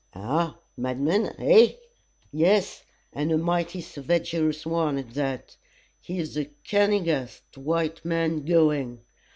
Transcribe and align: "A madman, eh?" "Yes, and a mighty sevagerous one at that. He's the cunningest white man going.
"A 0.15 0.55
madman, 0.75 1.35
eh?" 1.37 1.73
"Yes, 2.31 2.83
and 3.13 3.31
a 3.31 3.37
mighty 3.37 3.81
sevagerous 3.81 4.65
one 4.65 4.97
at 4.97 5.13
that. 5.13 5.57
He's 5.99 6.33
the 6.33 6.49
cunningest 6.67 7.55
white 7.55 8.03
man 8.03 8.43
going. 8.43 9.01